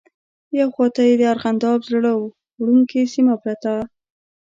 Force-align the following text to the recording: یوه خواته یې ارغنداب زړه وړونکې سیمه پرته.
یوه 0.59 0.71
خواته 0.73 1.01
یې 1.07 1.15
ارغنداب 1.33 1.79
زړه 1.91 2.11
وړونکې 2.59 3.01
سیمه 3.13 3.35
پرته. 3.43 3.73